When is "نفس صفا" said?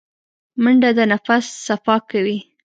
1.11-1.95